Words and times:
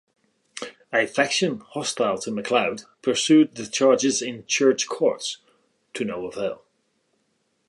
A 0.91 1.05
faction 1.05 1.59
hostile 1.59 2.17
to 2.17 2.31
Macleod 2.31 2.85
pursued 3.03 3.53
the 3.53 3.67
charges 3.67 4.19
in 4.19 4.47
church 4.47 4.87
courts, 4.87 5.37
to 5.93 6.03
no 6.03 6.25
avail. 6.25 6.63